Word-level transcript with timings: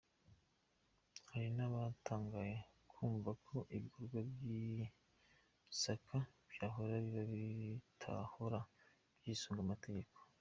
Hari 1.29 1.49
n'abatangaye 1.57 2.55
kwumva 2.89 3.31
ko 3.45 3.57
ibikorwa 3.75 4.19
vy'isaka 4.29 6.17
vyahora 6.51 6.93
biba 7.03 7.23
bitahora 7.31 8.59
vyisunga 9.19 9.61
amategeko. 9.65 10.15